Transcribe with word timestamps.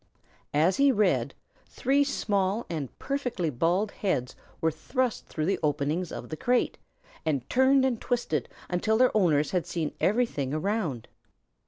As 0.55 0.77
he 0.77 0.91
read 0.91 1.35
three 1.67 2.03
small 2.03 2.65
and 2.71 2.89
perfectly 2.97 3.51
bald 3.51 3.91
heads 3.91 4.35
were 4.59 4.71
thrust 4.71 5.27
through 5.27 5.45
the 5.45 5.59
openings 5.61 6.11
of 6.11 6.29
the 6.29 6.35
crate 6.35 6.79
and 7.23 7.47
turned 7.51 7.85
and 7.85 8.01
twisted 8.01 8.49
until 8.67 8.97
their 8.97 9.15
owners 9.15 9.51
had 9.51 9.67
seen 9.67 9.93
everything 10.01 10.55
around. 10.55 11.07